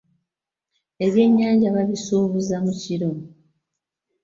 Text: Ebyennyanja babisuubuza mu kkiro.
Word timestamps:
Ebyennyanja 1.05 1.67
babisuubuza 1.75 2.55
mu 2.65 2.71
kkiro. 2.77 3.11